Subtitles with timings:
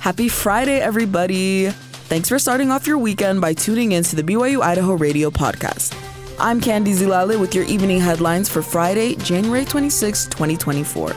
[0.00, 1.68] Happy Friday, everybody.
[2.08, 5.94] Thanks for starting off your weekend by tuning in to the BYU Idaho Radio podcast.
[6.40, 11.12] I'm Candy Zilale with your evening headlines for Friday, January 26, 2024.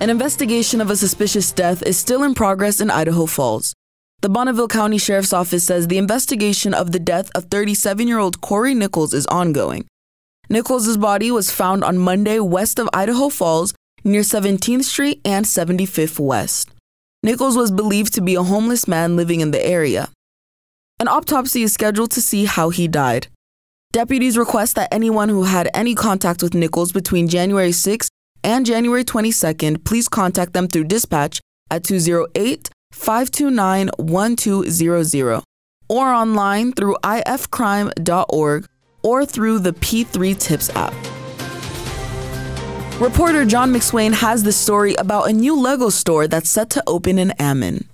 [0.00, 3.72] An investigation of a suspicious death is still in progress in Idaho Falls.
[4.20, 8.42] The Bonneville County Sheriff's Office says the investigation of the death of 37 year old
[8.42, 9.86] Corey Nichols is ongoing.
[10.50, 13.72] Nichols' body was found on Monday west of Idaho Falls
[14.04, 16.68] near 17th Street and 75th West.
[17.22, 20.08] Nichols was believed to be a homeless man living in the area.
[20.98, 23.26] An autopsy is scheduled to see how he died.
[23.92, 28.08] Deputies request that anyone who had any contact with Nichols between January 6
[28.42, 31.40] and January 22nd please contact them through dispatch
[31.70, 35.42] at 208 529 1200
[35.88, 38.66] or online through ifcrime.org
[39.02, 40.94] or through the P3 Tips app.
[43.00, 47.18] Reporter John McSwain has the story about a new Lego store that's set to open
[47.18, 47.88] in Ammon.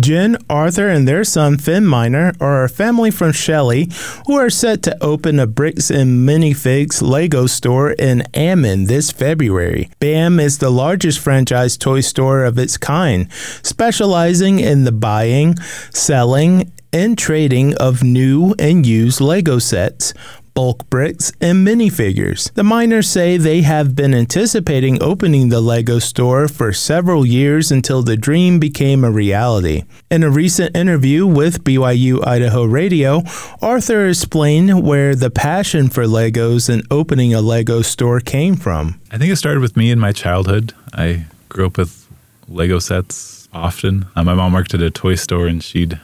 [0.00, 3.90] Jen, Arthur, and their son Finn Miner are a family from Shelley
[4.26, 9.90] who are set to open a Bricks and Minifigs Lego store in Ammon this February.
[9.98, 13.30] BAM is the largest franchise toy store of its kind,
[13.62, 15.58] specializing in the buying,
[15.92, 20.14] selling, and trading of new and used Lego sets
[20.56, 22.50] bulk bricks, and minifigures.
[22.54, 28.02] The Miners say they have been anticipating opening the Lego store for several years until
[28.02, 29.84] the dream became a reality.
[30.10, 33.22] In a recent interview with BYU Idaho Radio,
[33.60, 38.98] Arthur explained where the passion for Legos and opening a Lego store came from.
[39.10, 40.72] I think it started with me in my childhood.
[40.94, 42.08] I grew up with
[42.48, 44.06] Lego sets often.
[44.16, 46.00] Uh, my mom worked at a toy store and she'd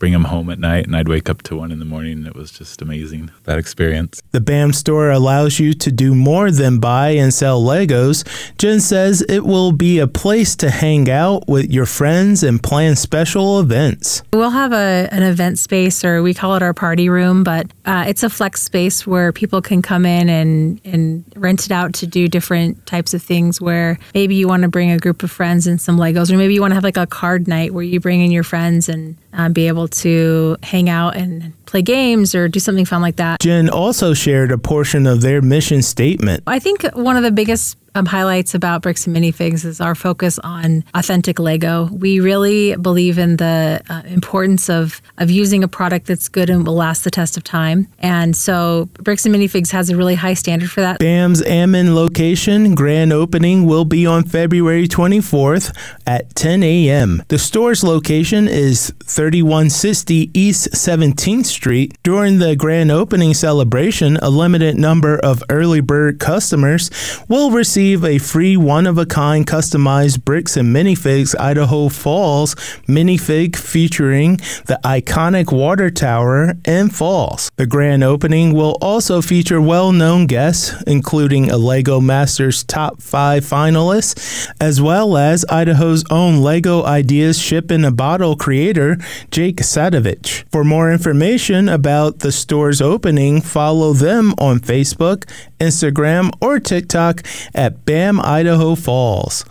[0.00, 2.14] bring them home at night, and I'd wake up to one in the morning.
[2.14, 4.20] And it was just amazing that experience.
[4.32, 8.24] The BAM store allows you to do more than buy and sell Legos.
[8.58, 12.96] Jen says it will be a place to hang out with your friends and plan
[12.96, 14.22] special events.
[14.32, 18.06] We'll have a, an event space, or we call it our party room, but uh,
[18.08, 22.06] it's a flex space where people can come in and, and rent it out to
[22.06, 23.60] do different types of things.
[23.60, 26.54] Where maybe you want to bring a group of friends and some Legos, or maybe
[26.54, 29.16] you want to have like a card night where you bring in your friends and
[29.32, 33.40] uh, be able to hang out and play games or do something fun like that.
[33.40, 36.42] Jen also shared a portion of their mission statement.
[36.46, 40.38] I think one of the biggest um, highlights about Bricks and Minifigs is our focus
[40.38, 41.88] on authentic Lego.
[41.92, 46.66] We really believe in the uh, importance of of using a product that's good and
[46.66, 47.88] will last the test of time.
[47.98, 50.98] And so Bricks and Minifigs has a really high standard for that.
[50.98, 55.76] BAM's Ammon location grand opening will be on February 24th
[56.06, 57.22] at 10 a.m.
[57.28, 61.59] The store's location is 3160 East 17th Street.
[61.60, 66.90] During the grand opening celebration, a limited number of early bird customers
[67.28, 72.54] will receive a free one of a kind customized Bricks and Minifigs Idaho Falls
[72.88, 74.36] minifig featuring
[74.68, 77.50] the iconic water tower and falls.
[77.56, 83.44] The grand opening will also feature well known guests, including a LEGO Masters top five
[83.44, 88.96] finalists, as well as Idaho's own LEGO Ideas Ship in a Bottle creator,
[89.30, 90.44] Jake Sadovich.
[90.50, 95.24] For more information about the store's opening, follow them on Facebook,
[95.58, 97.22] Instagram, or TikTok
[97.54, 99.44] at at BAM Idaho Falls.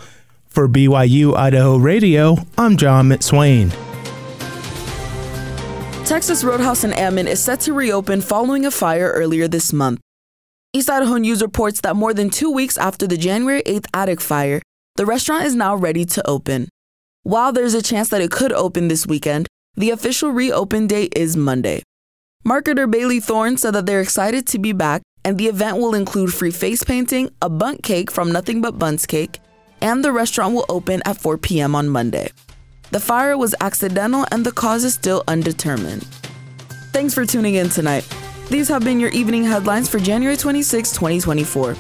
[0.48, 3.72] For BYU Idaho Radio, I'm John McSwain.
[6.06, 10.00] Texas Roadhouse in Ammon is set to reopen following a fire earlier this month.
[10.74, 14.62] East Idaho News reports that more than two weeks after the January 8th attic fire,
[14.96, 16.68] the restaurant is now ready to open.
[17.24, 21.38] While there's a chance that it could open this weekend, the official reopen date is
[21.38, 21.84] Monday.
[22.48, 26.34] Marketer Bailey Thorne said that they're excited to be back and the event will include
[26.34, 29.40] free face painting, a Bundt cake from Nothing Bundt Cake,
[29.82, 31.76] and the restaurant will open at 4 p.m.
[31.76, 32.30] on Monday.
[32.92, 36.04] The fire was accidental and the cause is still undetermined.
[36.92, 38.08] Thanks for tuning in tonight.
[38.50, 41.76] These have been your evening headlines for January 26, 2024.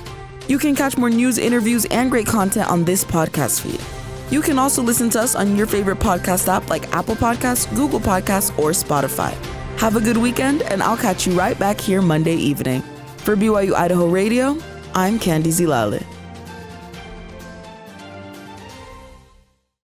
[0.48, 3.82] You can catch more news, interviews, and great content on this podcast feed.
[4.32, 8.00] You can also listen to us on your favorite podcast app like Apple Podcasts, Google
[8.00, 9.34] Podcasts, or Spotify.
[9.80, 12.82] Have a good weekend, and I'll catch you right back here Monday evening.
[13.20, 14.58] For BYU Idaho Radio,
[14.94, 16.04] I'm Candy Zilale.